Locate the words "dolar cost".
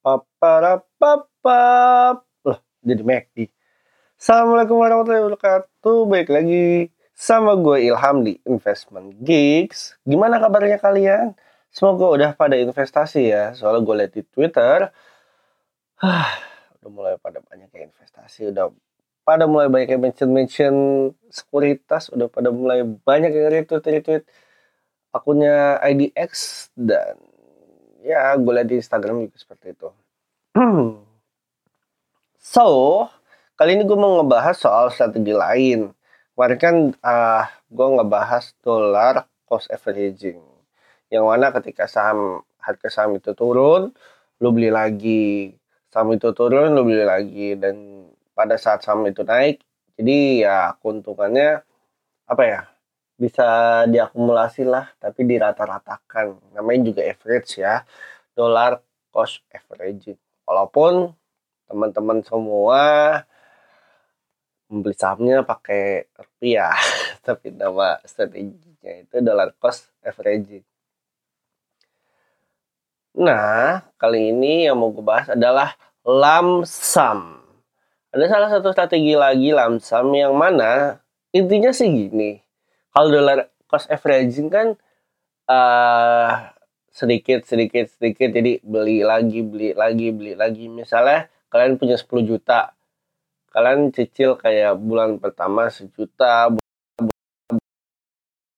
38.64-39.68, 58.32-59.44